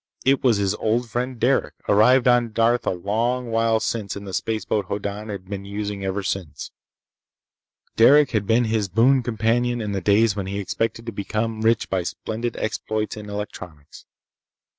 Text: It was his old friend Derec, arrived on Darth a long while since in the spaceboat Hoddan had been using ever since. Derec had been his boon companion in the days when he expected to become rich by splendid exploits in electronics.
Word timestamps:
It 0.25 0.43
was 0.43 0.57
his 0.57 0.73
old 0.73 1.07
friend 1.11 1.39
Derec, 1.39 1.73
arrived 1.87 2.27
on 2.27 2.53
Darth 2.53 2.87
a 2.87 2.89
long 2.89 3.51
while 3.51 3.79
since 3.79 4.15
in 4.15 4.25
the 4.25 4.33
spaceboat 4.33 4.85
Hoddan 4.85 5.29
had 5.29 5.45
been 5.45 5.63
using 5.63 6.03
ever 6.03 6.23
since. 6.23 6.71
Derec 7.97 8.31
had 8.31 8.47
been 8.47 8.63
his 8.63 8.89
boon 8.89 9.21
companion 9.21 9.79
in 9.79 9.91
the 9.91 10.01
days 10.01 10.35
when 10.35 10.47
he 10.47 10.57
expected 10.59 11.05
to 11.05 11.11
become 11.11 11.61
rich 11.61 11.87
by 11.87 12.01
splendid 12.01 12.57
exploits 12.57 13.15
in 13.15 13.29
electronics. 13.29 14.07